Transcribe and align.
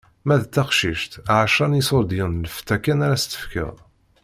Ma 0.25 0.35
d 0.41 0.43
taqcict 0.53 1.11
ɛecṛa 1.39 1.65
n 1.67 1.79
iṣurdiyen 1.81 2.31
n 2.41 2.45
lfeṭṭa 2.47 2.77
kan 2.83 3.03
ara 3.05 3.17
s-tefkeḍ. 3.23 3.75